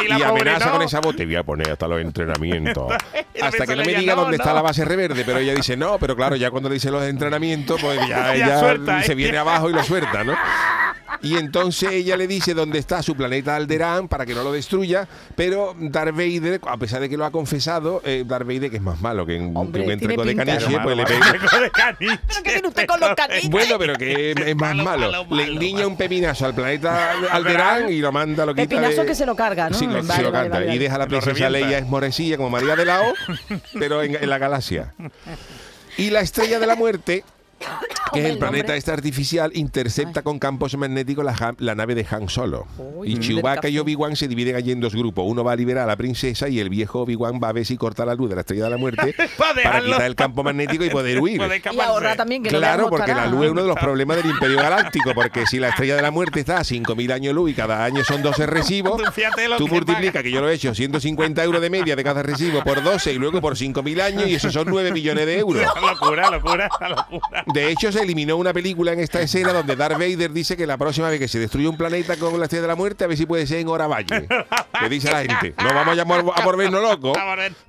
Y 0.00 0.08
la 0.08 0.18
y 0.18 0.22
pobre 0.22 0.40
amenaza 0.40 0.66
no. 0.66 0.72
con 0.72 0.82
esa 0.82 1.00
voz, 1.00 1.14
te 1.14 1.24
voy 1.24 1.36
a 1.36 1.44
poner 1.44 1.70
hasta 1.70 1.86
los 1.86 2.00
entrenamientos. 2.00 2.92
Hasta 3.40 3.64
que 3.66 3.76
no 3.76 3.84
me 3.84 3.94
diga 3.94 4.14
no, 4.16 4.22
dónde 4.22 4.36
está 4.38 4.48
no. 4.50 4.56
la 4.56 4.62
base 4.62 4.84
reverde, 4.84 5.22
pero 5.24 5.38
ella 5.38 5.54
dice 5.54 5.76
no, 5.76 5.98
pero 5.98 6.16
claro, 6.16 6.34
ya 6.34 6.50
cuando 6.50 6.68
le 6.68 6.74
dice 6.74 6.90
los 6.90 7.04
entrenamientos, 7.04 7.80
pues 7.80 7.98
ya, 8.00 8.08
Ya 8.08 8.34
ella 8.34 8.60
suelta, 8.60 9.02
se 9.04 9.12
¿eh? 9.12 9.14
viene 9.14 9.38
abajo 9.38 9.70
y 9.70 9.72
lo 9.72 9.82
suelta, 9.84 10.24
¿no? 10.24 10.34
Y 11.24 11.36
entonces 11.38 11.90
ella 11.92 12.16
le 12.16 12.26
dice 12.26 12.54
dónde 12.54 12.78
está 12.78 13.02
su 13.02 13.16
planeta 13.16 13.56
Alderaan 13.56 14.08
para 14.08 14.26
que 14.26 14.34
no 14.34 14.42
lo 14.42 14.52
destruya, 14.52 15.08
pero 15.34 15.74
Darth 15.80 16.14
Vader, 16.14 16.60
a 16.66 16.76
pesar 16.76 17.00
de 17.00 17.08
que 17.08 17.16
lo 17.16 17.24
ha 17.24 17.30
confesado, 17.30 18.02
eh, 18.04 18.24
Darth 18.26 18.46
Vader, 18.46 18.70
que 18.70 18.76
es 18.76 18.82
más 18.82 19.00
malo 19.00 19.24
que 19.24 19.36
un, 19.38 19.56
Hombre, 19.56 19.84
que 19.84 19.92
un 19.92 19.98
tiene 19.98 20.16
de 20.16 20.22
pinta. 20.24 20.44
caniche, 20.44 20.70
Malo, 20.70 20.82
pues 20.84 20.96
le 20.96 21.04
pega. 21.04 21.18
malo, 21.52 21.60
de 21.64 21.70
caniche. 21.70 22.20
¿Pero 22.28 22.42
qué 22.42 22.50
tiene 22.52 22.68
usted 22.68 22.86
con 22.86 23.00
los 23.00 23.14
caniches? 23.14 23.50
Bueno, 23.50 23.78
pero 23.78 23.94
que 23.94 24.30
es, 24.32 24.36
es 24.36 24.56
más 24.56 24.74
Malo, 24.76 24.84
malo. 24.84 25.10
malo, 25.24 25.36
Le 25.36 25.42
endiña 25.44 25.76
malo. 25.78 25.88
un 25.88 25.96
pepinazo 25.96 26.46
al 26.46 26.54
planeta 26.54 27.12
Alderaan 27.32 27.90
y 27.92 27.98
lo 28.00 28.12
manda, 28.12 28.44
lo 28.46 28.54
quita 28.54 28.68
Pepinazo 28.68 29.00
de- 29.00 29.06
que 29.06 29.14
se 29.14 29.24
lo 29.26 29.34
carga, 29.34 29.70
¿no? 29.70 29.78
Sí, 29.78 29.86
lo, 29.86 29.94
Vale, 30.02 30.14
sí 30.14 30.22
lo 30.22 30.30
vale, 30.30 30.50
canta. 30.50 30.58
vale, 30.66 30.74
Y 30.74 30.78
deja 30.78 30.94
a 30.96 30.98
la 30.98 31.06
princesa. 31.06 31.48
Leia 31.50 31.78
esmorecilla 31.78 32.36
como 32.36 32.50
María 32.50 32.76
de 32.76 32.84
la 32.84 33.00
O, 33.02 33.14
pero 33.78 34.02
en, 34.02 34.14
en 34.16 34.28
la 34.28 34.38
galaxia. 34.38 34.92
Y 35.96 36.10
la 36.10 36.20
estrella 36.20 36.58
de 36.58 36.66
la 36.66 36.74
muerte, 36.76 37.24
que 38.14 38.20
es 38.20 38.26
el 38.26 38.32
el 38.34 38.38
planeta 38.38 38.76
este 38.76 38.90
artificial, 38.90 39.50
intercepta 39.54 40.22
con 40.22 40.38
campos 40.38 40.76
magnéticos 40.76 41.24
la, 41.24 41.74
nave 41.74 41.94
de 41.94 42.06
Han 42.10 42.28
Solo. 42.28 42.66
Uy, 42.78 43.12
y 43.12 43.18
Chewbacca 43.18 43.68
y. 43.68 43.78
Obi-Wan 43.78 44.16
se 44.16 44.28
dividen 44.28 44.56
allí 44.56 44.72
en 44.72 44.80
dos 44.80 44.94
grupos. 44.94 45.24
Uno 45.26 45.44
va 45.44 45.52
a 45.52 45.56
liberar 45.56 45.84
a 45.84 45.86
la 45.86 45.96
princesa 45.96 46.48
y 46.48 46.60
el 46.60 46.68
viejo 46.68 47.00
Obi-Wan 47.02 47.40
va 47.42 47.48
a 47.48 47.52
ver 47.52 47.66
si 47.66 47.76
corta 47.76 48.04
la 48.06 48.14
luz 48.14 48.30
de 48.30 48.36
la 48.36 48.40
estrella 48.42 48.64
de 48.64 48.70
la 48.70 48.76
muerte 48.76 49.14
Pa' 49.38 49.52
para 49.62 49.82
quitar 49.82 50.02
el 50.02 50.14
campo 50.14 50.42
magnético 50.42 50.84
y 50.84 50.90
poder 50.90 51.20
huir. 51.20 51.40
Y 51.72 51.80
ahorrar 51.80 52.16
también 52.16 52.42
que 52.42 52.50
no 52.50 52.58
Claro, 52.58 52.88
porque 52.88 53.14
la 53.14 53.26
luz 53.26 53.46
es 53.46 53.50
uno 53.50 53.62
de 53.62 53.68
los 53.68 53.78
problemas 53.78 54.16
del 54.16 54.26
Imperio 54.26 54.56
Galáctico, 54.56 55.12
porque 55.14 55.46
si 55.46 55.58
la 55.58 55.70
estrella 55.70 55.96
de 55.96 56.02
la 56.02 56.10
muerte 56.10 56.40
está 56.40 56.58
a 56.58 56.62
5.000 56.62 57.12
años 57.12 57.34
luz 57.34 57.50
y 57.50 57.54
cada 57.54 57.84
año 57.84 58.04
son 58.04 58.22
12 58.22 58.46
recibos, 58.46 59.02
Tú 59.58 59.68
multiplicas, 59.68 60.22
que 60.22 60.30
yo 60.30 60.40
lo 60.40 60.48
he 60.48 60.54
hecho, 60.54 60.74
150 60.74 61.42
euros 61.44 61.60
de 61.60 61.70
media 61.70 61.96
de 61.96 62.04
cada 62.04 62.22
recibo 62.22 62.62
por 62.62 62.82
12 62.82 63.12
y 63.12 63.18
luego 63.18 63.40
por 63.40 63.56
5.000 63.56 64.00
años 64.00 64.28
y 64.28 64.34
eso 64.34 64.50
son 64.50 64.68
9 64.68 64.92
millones 64.92 65.26
de 65.26 65.38
euros. 65.38 65.64
locura, 65.80 66.30
locura, 66.30 66.68
locura. 66.88 67.44
De 67.52 67.70
hecho, 67.70 67.92
se 67.92 68.03
eliminó 68.04 68.36
una 68.36 68.52
película 68.52 68.92
en 68.92 69.00
esta 69.00 69.20
escena 69.20 69.52
donde 69.52 69.76
Darth 69.76 69.98
Vader 69.98 70.32
dice 70.32 70.56
que 70.56 70.66
la 70.66 70.78
próxima 70.78 71.10
vez 71.10 71.18
que 71.18 71.28
se 71.28 71.38
destruye 71.38 71.66
un 71.68 71.76
planeta 71.76 72.16
con 72.16 72.38
la 72.38 72.44
estrella 72.44 72.62
de 72.62 72.68
la 72.68 72.76
muerte, 72.76 73.04
a 73.04 73.06
ver 73.06 73.16
si 73.16 73.26
puede 73.26 73.46
ser 73.46 73.58
en 73.58 73.68
hora 73.68 73.86
valle. 73.86 74.28
Le 74.80 74.88
dice 74.88 75.08
a 75.08 75.12
la 75.12 75.20
gente, 75.20 75.54
no 75.62 75.74
vamos 75.74 75.88
a 75.88 75.94
llamar 75.94 76.24
a 76.34 76.44
volvernos 76.44 76.82
locos, 76.82 77.16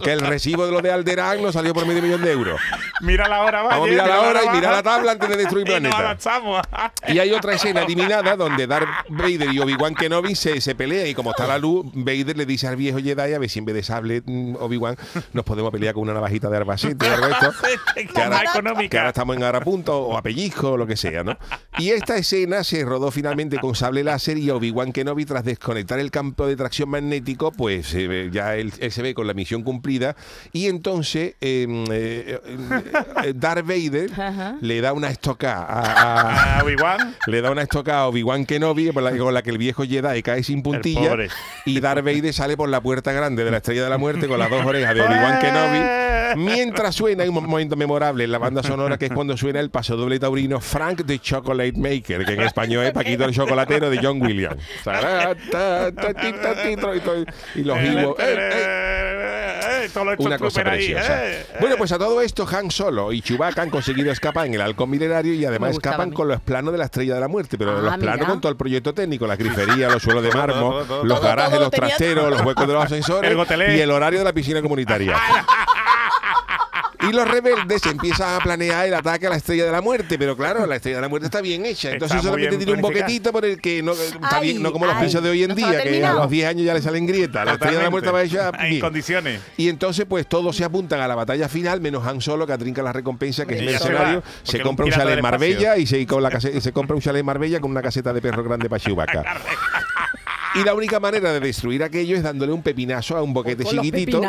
que 0.01 0.11
el 0.11 0.21
recibo 0.21 0.65
de 0.65 0.71
lo 0.71 0.81
de 0.81 0.91
Alderaan 0.91 1.41
nos 1.41 1.53
salió 1.53 1.73
por 1.73 1.85
medio 1.85 2.01
millón 2.01 2.21
de 2.21 2.31
euros. 2.31 2.59
Mira 3.01 3.27
la 3.27 3.41
hora. 3.41 3.63
Vamos 3.63 3.87
a 3.87 3.91
mirar 3.91 4.07
la 4.07 4.21
hora 4.21 4.43
y 4.43 4.49
mirar 4.49 4.73
la 4.73 4.83
tabla 4.83 5.11
antes 5.13 5.29
de 5.29 5.37
destruir 5.37 5.65
planeta. 5.65 6.17
Y 7.07 7.19
hay 7.19 7.31
otra 7.31 7.53
escena 7.53 7.81
eliminada 7.81 8.35
donde 8.35 8.67
Darth 8.67 8.89
Vader 9.09 9.53
y 9.53 9.59
Obi-Wan 9.59 9.95
Kenobi 9.95 10.35
se, 10.35 10.61
se 10.61 10.75
pelean 10.75 11.07
y 11.07 11.13
como 11.13 11.31
está 11.31 11.47
la 11.47 11.57
luz, 11.57 11.85
Vader 11.93 12.37
le 12.37 12.45
dice 12.45 12.67
al 12.67 12.75
viejo 12.75 12.99
Jedi 12.99 13.33
a 13.33 13.39
ver 13.39 13.49
si 13.49 13.59
en 13.59 13.65
vez 13.65 13.75
de 13.75 13.83
sable 13.83 14.21
mm, 14.25 14.55
Obi-Wan 14.59 14.97
nos 15.33 15.45
podemos 15.45 15.71
pelear 15.71 15.93
con 15.93 16.03
una 16.03 16.13
navajita 16.13 16.49
de 16.49 16.57
Arbacete 16.57 17.09
o 17.09 17.13
algo 17.13 17.27
esto. 17.27 17.53
Ahora, 18.21 18.41
que 18.89 18.97
ahora 18.97 19.09
estamos 19.09 19.35
en 19.35 19.43
Arapunto 19.43 19.97
o 19.97 20.17
a 20.17 20.21
pellizco 20.25 20.71
o 20.71 20.77
lo 20.77 20.87
que 20.87 20.97
sea, 20.97 21.23
¿no? 21.23 21.37
Y 21.77 21.91
esta 21.91 22.17
escena 22.17 22.63
se 22.63 22.83
rodó 22.83 23.11
finalmente 23.11 23.59
con 23.59 23.75
sable 23.75 24.03
láser 24.03 24.39
y 24.39 24.49
Obi-Wan 24.49 24.91
Kenobi 24.91 25.23
tras 25.23 25.43
desconectar 25.45 25.99
el 25.99 26.09
campo 26.09 26.47
de 26.47 26.55
tracción 26.55 26.89
magnético, 26.89 27.51
pues 27.51 27.93
eh, 27.93 28.29
ya 28.31 28.55
él, 28.55 28.73
él 28.79 28.91
se 28.91 29.03
ve 29.03 29.13
con 29.13 29.27
la 29.27 29.35
misión 29.35 29.61
cumplida 29.61 30.15
y 30.51 30.65
entonces 30.65 31.35
eh, 31.41 31.67
eh, 31.91 32.39
eh, 33.23 33.33
Darth 33.35 33.67
Vader 33.67 34.09
Ajá. 34.19 34.55
le 34.61 34.81
da 34.81 34.93
una 34.93 35.09
estocada 35.09 35.63
a- 35.63 36.21
a, 36.55 36.59
A 36.59 36.63
Obi-Wan. 36.63 37.15
le 37.27 37.41
da 37.41 37.51
una 37.51 37.61
estocada 37.61 37.99
a 37.99 38.07
Obi-Wan 38.07 38.45
Kenobi 38.47 38.91
por 38.91 39.03
la- 39.03 39.15
con 39.15 39.31
la 39.31 39.43
que 39.43 39.51
el 39.51 39.59
viejo 39.59 39.83
Jedi 39.83 40.23
cae 40.23 40.41
sin 40.43 40.63
puntilla 40.63 41.15
y 41.65 41.79
Darth 41.79 42.03
Vader 42.03 42.33
sale 42.33 42.57
por 42.57 42.67
la 42.69 42.81
puerta 42.81 43.11
grande 43.11 43.43
de 43.43 43.51
la 43.51 43.57
Estrella 43.57 43.83
de 43.83 43.89
la 43.91 43.99
Muerte 43.99 44.27
con 44.27 44.39
las 44.39 44.49
dos 44.49 44.65
orejas 44.65 44.95
de 44.95 45.01
Obi-Wan 45.05 45.39
Kenobi 45.39 45.79
mientras 46.35 46.95
suena 46.95 47.23
hay 47.23 47.29
un 47.29 47.35
momento 47.35 47.75
memorable 47.75 48.23
en 48.23 48.31
la 48.31 48.37
banda 48.37 48.63
sonora 48.63 48.97
que 48.97 49.05
es 49.05 49.11
cuando 49.11 49.35
suena 49.37 49.59
el 49.59 49.69
paso 49.69 49.95
doble 49.95 50.19
taurino 50.19 50.59
Frank 50.59 51.05
the 51.05 51.19
Chocolate 51.19 51.73
Maker 51.73 52.25
que 52.25 52.33
en 52.33 52.41
español 52.41 52.85
es 52.85 52.91
Paquito 52.91 53.25
el 53.25 53.33
chocolatero 53.33 53.89
de 53.89 53.99
John 54.01 54.21
Williams. 54.21 54.61
Y 57.55 57.61
los 57.63 57.77
eh, 57.77 58.15
eh, 58.19 59.85
Eh, 59.85 59.89
una 60.17 60.37
cosa 60.37 60.63
preciosa. 60.63 61.21
Bueno, 61.59 61.75
pues 61.77 61.91
a 61.91 61.97
todo 61.97 62.21
esto, 62.21 62.47
Han 62.51 62.71
Solo 62.71 63.11
y 63.11 63.21
Chewbacca 63.21 63.61
han 63.61 63.69
conseguido 63.69 64.11
escapar 64.11 64.47
en 64.47 64.55
el 64.55 64.61
halcón 64.61 64.89
milenario 64.89 65.33
y 65.33 65.45
además 65.45 65.71
escapan 65.71 66.11
con 66.11 66.27
los 66.27 66.41
planos 66.41 66.71
de 66.71 66.77
la 66.77 66.85
Estrella 66.85 67.15
de 67.15 67.21
la 67.21 67.27
Muerte, 67.27 67.57
pero 67.57 67.75
Ah, 67.77 67.81
los 67.81 67.97
planos 67.97 68.27
con 68.27 68.41
todo 68.41 68.51
el 68.51 68.57
proyecto 68.57 68.93
técnico, 68.93 69.27
la 69.27 69.35
grifería, 69.35 69.89
los 69.89 70.01
suelos 70.01 70.23
de 70.23 70.31
mármol, 70.31 70.85
los 71.03 71.21
garajes, 71.21 71.59
los 71.59 71.71
trasteros, 71.71 72.29
los 72.29 72.41
huecos 72.41 72.67
de 72.67 72.73
los 72.73 72.83
ascensores 72.83 73.35
y 73.75 73.79
el 73.79 73.91
horario 73.91 74.19
de 74.19 74.25
la 74.25 74.33
piscina 74.33 74.61
comunitaria. 74.61 75.15
Y 77.09 77.13
los 77.13 77.27
rebeldes 77.27 77.85
empiezan 77.85 78.35
a 78.35 78.43
planear 78.43 78.87
el 78.87 78.93
ataque 78.93 79.27
a 79.27 79.29
la 79.31 79.35
Estrella 79.35 79.65
de 79.65 79.71
la 79.71 79.81
Muerte, 79.81 80.17
pero 80.17 80.35
claro, 80.35 80.65
la 80.65 80.75
Estrella 80.77 80.97
de 80.97 81.01
la 81.01 81.09
Muerte 81.09 81.27
está 81.27 81.41
bien 81.41 81.65
hecha, 81.65 81.91
entonces 81.91 82.17
Está 82.17 82.29
solamente 82.29 82.57
tiene 82.57 82.73
un 82.73 82.81
boquetito 82.81 83.31
por 83.31 83.45
el 83.45 83.59
que 83.61 83.81
no, 83.83 83.93
está 83.93 84.37
Ay, 84.37 84.51
bien, 84.51 84.63
no 84.63 84.71
como 84.71 84.85
los 84.85 84.95
pisos 84.97 85.21
de 85.21 85.29
hoy 85.29 85.43
en 85.43 85.55
día, 85.55 85.81
que 85.83 86.05
a 86.05 86.13
los 86.13 86.29
10 86.29 86.47
años 86.47 86.65
ya 86.65 86.73
le 86.73 86.81
salen 86.81 87.05
grietas. 87.05 87.45
La 87.45 87.53
Estrella 87.53 87.77
de 87.77 87.83
la 87.83 87.89
Muerte 87.89 88.11
va 88.11 88.23
hecha 88.23 88.51
en 88.59 88.69
bien. 88.69 88.81
condiciones. 88.81 89.41
Y 89.57 89.69
entonces, 89.69 90.05
pues 90.07 90.27
todos 90.27 90.55
se 90.55 90.63
apuntan 90.63 90.99
a 90.99 91.07
la 91.07 91.15
batalla 91.15 91.49
final, 91.49 91.81
menos 91.81 92.05
Han 92.05 92.21
Solo, 92.21 92.47
que 92.47 92.53
atrinca 92.53 92.81
la 92.81 92.93
recompensa, 92.93 93.45
que 93.45 93.55
es 93.55 93.59
se 93.59 93.65
mercenario. 93.65 94.19
va, 94.21 94.25
Se, 94.43 94.61
compra 94.61 94.85
un 94.85 94.91
chalet 94.91 95.17
en. 95.17 95.21
Marbella 95.21 95.77
y 95.77 95.85
se, 95.85 96.05
con 96.05 96.23
la 96.23 96.29
y 96.53 96.61
se 96.61 96.71
compra 96.71 96.95
un 96.95 97.01
chalet 97.01 97.19
en 97.19 97.25
Marbella 97.25 97.59
con 97.59 97.71
una 97.71 97.81
caseta 97.81 98.13
de 98.13 98.21
perro 98.21 98.43
grande 98.43 98.69
para 98.69 98.79
Chewbacca. 98.79 99.23
Y 100.55 100.63
la 100.63 100.73
única 100.73 101.01
manera 101.01 101.33
de 101.33 101.41
destruir 101.41 101.83
aquello 101.83 102.15
es 102.15 102.23
dándole 102.23 102.53
un 102.53 102.61
pepinazo 102.63 103.17
a 103.17 103.21
un 103.21 103.33
boquete 103.33 103.65
chiquitito. 103.65 104.21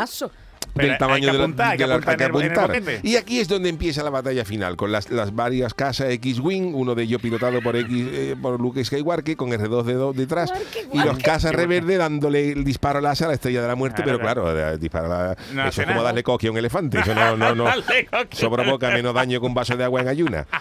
Pero 0.76 0.88
del 0.88 0.98
tamaño 0.98 1.20
que 1.26 1.32
de 1.32 1.38
la- 1.38 1.44
apuntar, 1.44 1.78
de 1.78 1.86
la- 1.86 2.00
que 2.00 2.10
en 2.12 2.20
el- 2.20 2.36
en 2.36 2.52
el 2.52 2.58
apuntar. 2.58 3.00
Y 3.02 3.16
aquí 3.16 3.40
es 3.40 3.48
donde 3.48 3.68
empieza 3.68 4.02
la 4.02 4.10
batalla 4.10 4.44
final, 4.44 4.76
con 4.76 4.92
las, 4.92 5.10
las 5.10 5.34
varias 5.34 5.74
casas 5.74 6.10
X-Wing, 6.10 6.74
uno 6.74 6.94
de 6.94 7.02
ellos 7.04 7.20
pilotado 7.20 7.60
por 7.62 7.76
X 7.76 8.06
eh, 8.12 8.36
por 8.40 8.60
Luke 8.60 8.84
Skywalker, 8.84 9.36
con 9.36 9.50
R2D2 9.50 10.14
detrás, 10.14 10.52
y 10.92 10.98
los 10.98 11.18
cazas 11.18 11.52
reverde 11.54 11.96
dándole 11.96 12.52
el 12.52 12.64
disparo 12.64 13.00
láser 13.00 13.26
a 13.26 13.28
la 13.28 13.34
estrella 13.34 13.62
de 13.62 13.68
la 13.68 13.74
muerte, 13.74 14.02
Claro, 14.02 14.18
pero 14.18 14.32
claro, 14.52 14.72
eh, 14.74 14.78
disparar 14.78 15.10
a- 15.12 15.36
No 15.54 15.66
eso 15.68 15.80
es 15.82 15.86
como 15.88 16.02
darle 16.02 16.22
coque 16.22 16.48
a 16.48 16.50
un 16.50 16.58
elefante, 16.58 16.98
eso 17.00 17.14
no, 17.14 17.36
no, 17.36 17.54
no, 17.54 17.64
provoca 18.50 18.90
menos 18.90 19.14
daño 19.14 19.40
que 19.40 19.46
un 19.46 19.54
vaso 19.54 19.76
de 19.76 19.84
agua 19.84 20.00
en 20.00 20.08
ayuna. 20.08 20.46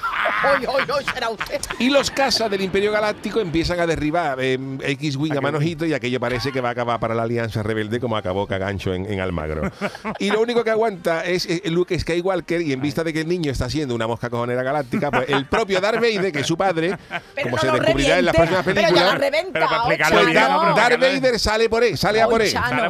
Y 1.80 1.90
los 1.90 2.12
cazas 2.12 2.52
del 2.52 2.62
Imperio 2.62 2.92
Galáctico 2.92 3.40
empiezan 3.40 3.80
a 3.80 3.88
derribar 3.88 4.38
eh, 4.42 4.58
X-Wing 4.82 5.36
a 5.38 5.42
manojito 5.42 5.86
y 5.86 5.94
aquello 5.94 6.20
parece 6.20 6.52
que 6.52 6.62
va 6.62 6.70
a 6.70 6.72
acabar 6.74 7.00
para 7.00 7.16
la 7.16 7.24
Alianza 7.24 7.64
Rebelde 7.64 8.00
como 8.00 8.16
acabó 8.18 8.46
Cagancho 8.48 8.94
en, 8.94 9.12
en 9.12 9.20
Almagro. 9.20 9.72
Y 10.20 10.30
lo 10.32 10.42
único 10.42 10.64
que 10.64 10.72
aguanta 10.72 11.24
es 11.26 11.48
Luke 11.66 11.98
Skywalker 12.00 12.62
y 12.62 12.74
en 12.74 12.82
vista 12.82 13.04
de 13.04 13.14
que 13.14 13.22
el 13.22 13.28
niño 13.28 13.52
está 13.52 13.70
siendo 13.70 13.96
una 13.96 14.08
mosca 14.08 14.30
cojonera 14.30 14.64
galáctica, 14.64 15.12
pues 15.12 15.30
el 15.30 15.46
propio 15.46 15.80
Darth 15.82 16.00
Vader, 16.00 16.32
que 16.32 16.40
es 16.40 16.48
su 16.48 16.58
padre, 16.58 16.98
Pero 17.34 17.50
como 17.50 17.56
no 17.58 17.62
se 17.62 17.72
descubrirá 17.80 18.20
en 18.20 18.26
las 18.26 18.36
próximas 18.36 18.66
películas, 18.66 19.14
lo 19.14 19.20
reventa. 19.20 19.52
Pero 19.54 19.66
para 19.68 19.78
explicarlo 19.78 20.16
pues 20.18 20.26
bien, 20.28 20.38
Chano. 20.40 20.54
¿no? 20.54 20.62
Pero 20.62 20.76
Darth 20.76 21.00
Vader 21.00 21.40
sale 21.40 21.70
por 21.70 21.84
él, 21.84 21.98
sale 21.98 22.22
a 22.22 22.28
por 22.28 22.42
él. 22.42 22.50
Sale 22.52 22.90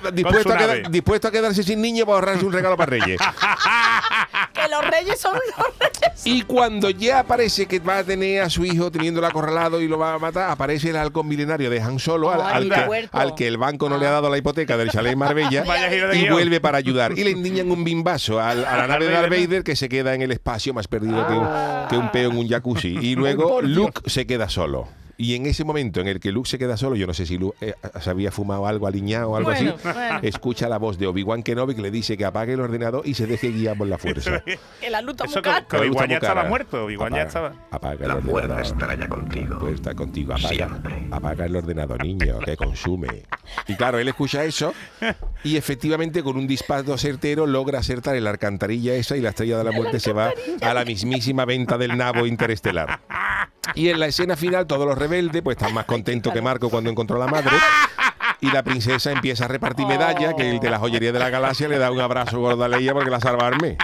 por 0.00 0.14
dispuesto, 0.14 0.52
a 0.52 0.56
quedar- 0.58 0.90
dispuesto 0.90 1.28
a 1.28 1.30
quedarse 1.30 1.62
sin 1.62 1.80
niño 1.80 2.04
para 2.06 2.16
ahorrarse 2.16 2.44
un 2.44 2.52
regalo 2.52 2.76
para 2.76 2.90
Reyes. 2.90 3.20
Que 4.62 4.70
los 4.70 4.86
reyes 4.90 5.20
son 5.20 5.34
los 5.34 5.66
reyes. 5.78 6.20
Y 6.24 6.42
cuando 6.42 6.90
ya 6.90 7.22
parece 7.24 7.66
que 7.66 7.78
va 7.80 7.98
a 7.98 8.04
tener 8.04 8.42
a 8.42 8.50
su 8.50 8.64
hijo 8.64 8.90
teniéndolo 8.90 9.26
acorralado 9.26 9.80
y 9.80 9.88
lo 9.88 9.98
va 9.98 10.14
a 10.14 10.18
matar, 10.18 10.50
aparece 10.50 10.90
el 10.90 10.96
halcón 10.96 11.26
milenario 11.28 11.70
de 11.70 11.80
Han 11.80 11.98
Solo, 11.98 12.30
al, 12.30 12.68
que, 12.68 12.84
muerto. 12.86 13.18
al 13.18 13.34
que 13.34 13.46
el 13.48 13.56
banco 13.56 13.88
no 13.88 13.96
le 13.98 14.06
ha 14.06 14.10
dado 14.10 14.28
la 14.30 14.38
hipoteca 14.38 14.76
del 14.76 14.90
chalet 14.90 15.16
Marbella. 15.16 15.64
Y 16.14 16.28
vuelve 16.28 16.60
para 16.60 16.78
ayudar. 16.78 17.12
Y 17.18 17.24
le 17.24 17.30
indiñan 17.30 17.70
un 17.70 17.84
bimbazo 17.84 18.40
al- 18.40 18.64
a, 18.64 18.76
la 18.76 18.86
nave 18.86 19.06
de 19.06 19.12
Darth 19.12 19.30
Vader 19.30 19.62
que 19.64 19.76
se 19.76 19.88
queda 19.88 20.14
en 20.14 20.22
el 20.22 20.30
espacio 20.32 20.74
más 20.74 20.88
perdido 20.88 21.26
que 21.26 21.32
un, 21.32 21.48
que 21.88 21.96
un 21.96 22.10
peo 22.10 22.30
en 22.30 22.36
un 22.38 22.48
jacuzzi. 22.48 22.98
Y 23.00 23.14
luego. 23.16 23.60
Luke 23.62 24.02
se 24.10 24.26
queda 24.26 24.48
solo. 24.48 24.88
Y 25.22 25.34
en 25.34 25.44
ese 25.44 25.64
momento 25.64 26.00
en 26.00 26.08
el 26.08 26.18
que 26.18 26.32
Luke 26.32 26.48
se 26.48 26.58
queda 26.58 26.78
solo, 26.78 26.96
yo 26.96 27.06
no 27.06 27.12
sé 27.12 27.26
si 27.26 27.36
Luke 27.36 27.54
eh, 27.60 27.74
se 28.00 28.08
había 28.08 28.30
fumado 28.32 28.66
algo 28.66 28.86
aliñado 28.86 29.32
o 29.32 29.36
algo 29.36 29.50
Bueno, 29.50 29.74
así, 29.76 29.82
bueno. 29.84 30.18
escucha 30.22 30.66
la 30.66 30.78
voz 30.78 30.96
de 30.98 31.06
Obi-Wan 31.08 31.42
Kenobi 31.42 31.74
que 31.74 31.82
le 31.82 31.90
dice 31.90 32.16
que 32.16 32.24
apague 32.24 32.54
el 32.54 32.60
ordenador 32.60 33.02
y 33.06 33.12
se 33.12 33.26
deje 33.26 33.50
guiar 33.50 33.76
por 33.76 33.86
la 33.86 33.98
fuerza. 33.98 34.42
Que 34.80 34.88
la 34.88 35.02
luz 35.02 35.16
está 35.22 35.42
cara. 35.42 35.66
Obi-Wan 35.78 36.08
ya 36.08 36.16
estaba 36.16 36.44
muerto. 36.44 36.84
Obi-Wan 36.86 37.12
ya 37.12 37.22
estaba. 37.24 37.52
Apaga 37.70 37.94
el 38.02 38.08
La 38.08 38.14
ordenador. 38.14 38.40
fuerza 38.46 38.60
estará 38.62 38.94
ya 38.94 39.08
contigo. 39.08 39.58
Pues 39.58 39.74
está 39.74 39.94
contigo, 39.94 40.32
apaga, 40.32 40.48
Siempre. 40.48 41.06
apaga 41.10 41.44
el 41.44 41.54
ordenador, 41.56 42.02
niño, 42.02 42.38
que 42.38 42.56
consume. 42.56 43.24
Y 43.68 43.74
claro, 43.74 43.98
él 43.98 44.08
escucha 44.08 44.42
eso 44.44 44.72
y 45.44 45.56
efectivamente 45.58 46.22
con 46.22 46.38
un 46.38 46.46
disparo 46.46 46.96
certero 46.96 47.46
logra 47.46 47.80
acertar 47.80 48.16
en 48.16 48.24
la 48.24 48.30
alcantarilla 48.30 48.94
esa 48.94 49.18
y 49.18 49.20
la 49.20 49.30
estrella 49.30 49.58
de 49.58 49.64
la 49.64 49.72
muerte 49.72 50.00
se 50.00 50.14
va 50.14 50.32
a 50.62 50.72
la 50.74 50.84
mismísima 50.86 51.44
venta 51.44 51.76
del 51.76 51.94
nabo 51.98 52.24
interestelar. 52.26 53.00
Y 53.74 53.88
en 53.88 54.00
la 54.00 54.06
escena 54.06 54.36
final 54.36 54.66
todos 54.66 54.86
los 54.86 54.96
rebeldes 54.96 55.42
pues 55.42 55.56
están 55.56 55.74
más 55.74 55.84
contentos 55.84 56.32
que 56.32 56.42
Marco 56.42 56.70
cuando 56.70 56.90
encontró 56.90 57.16
a 57.16 57.26
la 57.26 57.30
madre. 57.30 57.56
Y 58.40 58.50
la 58.50 58.62
princesa 58.62 59.12
empieza 59.12 59.44
a 59.44 59.48
repartir 59.48 59.86
medallas, 59.86 60.34
que 60.34 60.50
el 60.50 60.60
de 60.60 60.70
la 60.70 60.78
joyería 60.78 61.12
de 61.12 61.18
la 61.18 61.28
galaxia 61.28 61.68
le 61.68 61.78
da 61.78 61.90
un 61.90 62.00
abrazo 62.00 62.38
gordo 62.38 62.64
a 62.64 62.68
Leia 62.68 62.94
porque 62.94 63.10
la 63.10 63.20
salva 63.20 63.46
Armé. 63.46 63.76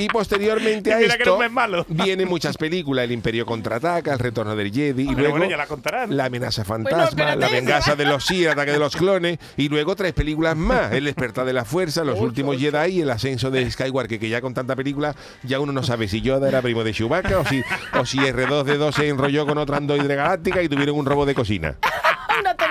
Y 0.00 0.08
posteriormente 0.08 0.90
Y 0.90 0.92
a 0.92 1.00
esto 1.00 1.38
vienen 1.88 2.28
muchas 2.28 2.56
películas, 2.56 3.04
El 3.04 3.12
Imperio 3.12 3.44
contraataca, 3.46 4.12
El 4.12 4.18
retorno 4.18 4.56
del 4.56 4.72
Jedi 4.72 5.02
y 5.02 5.06
Pero 5.06 5.18
luego 5.18 5.36
bueno, 5.38 5.50
ya 5.50 5.56
la 5.56 5.66
contarán. 5.66 6.16
La 6.16 6.26
amenaza 6.26 6.64
Bueno, 6.64 6.88
fantasma, 6.88 7.36
La 7.36 7.48
venganza 7.48 7.96
de 7.96 8.04
los 8.04 8.24
Sith, 8.24 8.44
El 8.44 8.50
ataque 8.50 8.72
de 8.72 8.78
los 8.78 8.96
clones 8.96 9.38
y 9.56 9.68
luego 9.68 9.94
tres 9.96 10.12
películas 10.12 10.56
más, 10.56 10.92
El 10.92 11.04
despertar 11.04 11.44
de 11.46 11.52
la 11.52 11.64
fuerza, 11.64 12.04
Los 12.04 12.20
últimos 12.20 12.58
Jedi 12.58 12.98
y 12.98 13.00
El 13.02 13.10
ascenso 13.10 13.50
de 13.50 13.70
Skywalker, 13.70 14.18
que 14.18 14.28
ya 14.28 14.40
con 14.40 14.54
tanta 14.54 14.74
película 14.76 15.14
ya 15.42 15.60
uno 15.60 15.72
no 15.72 15.82
sabe 15.82 16.08
si 16.08 16.20
Yoda 16.20 16.48
era 16.48 16.62
primo 16.62 16.84
de 16.84 16.92
Chewbacca 16.92 17.38
o 17.38 17.44
si, 17.44 17.62
o 17.98 18.06
si 18.06 18.18
R2D2 18.18 18.92
se 18.92 19.08
enrolló 19.08 19.46
con 19.46 19.58
otra 19.58 19.76
androide 19.76 20.14
galáctica 20.14 20.62
y 20.62 20.68
tuvieron 20.68 20.96
un 20.96 21.06
robo 21.06 21.26
de 21.26 21.34
cocina. 21.34 21.76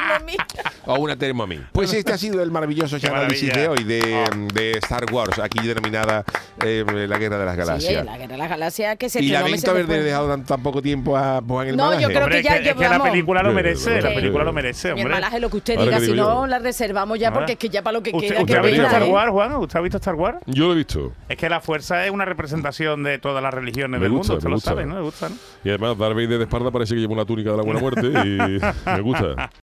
Thermomix. 0.10 0.44
O 0.86 0.96
una 1.00 1.16
Thermomix. 1.16 1.62
Pues 1.72 1.94
este 1.94 2.13
ha 2.13 2.18
sido 2.18 2.42
el 2.42 2.51
maravilloso 2.51 2.98
análisis 3.08 3.54
de 3.54 3.68
hoy 3.68 3.80
Oh. 3.82 3.86
de, 3.86 4.48
de 4.54 4.72
Star 4.80 5.06
Wars, 5.12 5.39
aquí 5.39 5.66
denominada 5.66 6.24
eh, 6.66 6.84
La 7.08 7.18
Guerra 7.18 7.38
de 7.38 7.46
las 7.46 7.54
Sí, 7.56 7.60
Galaxias. 7.60 8.06
la 8.06 8.18
guerra 8.18 8.32
de 8.34 8.38
las 8.38 8.50
galaxias 8.50 8.98
que 8.98 9.10
se 9.10 9.20
y 9.22 9.28
la 9.30 9.39
estrenó 9.39 9.46
venta 9.46 9.51
meses 9.56 9.70
haber 9.70 9.86
después. 9.88 10.06
dejado 10.06 10.28
tan, 10.30 10.46
tan 10.46 10.63
poco 10.63 10.82
tiempo 10.82 11.16
a 11.18 11.42
Juan 11.48 11.68
el 11.68 11.78
No, 11.78 11.84
yo 11.86 11.89
malaje. 11.89 12.06
creo 12.08 12.20
Hombre, 12.24 12.34
que 12.36 12.39
es 12.39 12.46
ya 12.46 12.62
que, 12.63 12.70
es 12.70 12.75
que 12.75 12.89
la 12.89 13.04
película 13.04 13.44
lo 13.44 13.50
Sí, 13.50 13.56
merece. 13.56 14.01
La 14.01 14.10
sí. 14.10 14.16
película 14.16 14.44
lo 14.44 14.54
merece, 14.54 14.88
Mi 14.94 15.01
hombre. 15.01 15.16
hermanaje, 15.16 15.39
lo 15.39 15.50
que 15.50 15.58
usted 15.58 15.74
Ahora 15.78 15.86
diga, 15.86 16.00
si 16.00 16.12
no, 16.13 16.16
yo. 16.42 16.48
la 16.48 16.60
reservamos 16.60 17.20
ya, 17.20 17.32
porque 17.34 17.54
es 17.54 17.58
que 17.58 17.70
ya 17.70 17.82
para 17.82 17.94
lo 17.98 18.04
que 18.04 18.12
¿Usted, 18.13 18.28
queda, 18.30 18.42
usted 18.42 18.54
que 18.54 18.60
ha 18.60 18.62
visto 18.63 18.84
Star. 18.86 19.04
Wars, 19.04 19.32
Juan? 19.32 19.54
¿Usted 19.56 19.80
ha 19.80 19.82
visto 19.82 19.98
Star 19.98 20.16
Wars? 20.16 20.38
Yo 20.46 20.68
lo 20.68 20.74
he 20.74 20.78
visto. 20.78 21.13
Es 21.30 21.38
que 21.38 21.50
la 21.50 21.62
fuerza 21.62 22.06
es 22.06 22.12
una 22.12 22.25
representación 22.25 23.04
de 23.04 23.20
todas 23.20 23.42
las 23.44 23.54
religiones 23.54 24.00
Me 24.00 24.06
del 24.06 24.12
gusta, 24.18 24.34
mundo. 24.34 24.38
Usted 24.38 24.46
me 24.48 24.51
lo 24.51 24.56
gusta. 24.58 24.70
sabe, 24.72 24.86
¿no? 24.86 24.96
Le 24.96 25.01
gusta, 25.01 25.30
¿no? 25.30 25.36
Y 25.63 25.70
además, 25.70 25.98
Darth 25.98 26.13
Vader 26.16 26.38
de 26.38 26.44
espalda 26.44 26.72
parece 26.72 26.96
que 26.96 27.01
lleva 27.01 27.13
una 27.13 27.25
túnica 27.25 27.51
de 27.51 27.58
la 27.58 27.63
buena 27.63 27.80
muerte 27.82 28.08
y 28.08 28.60
me 28.89 29.01
gusta. 29.01 29.50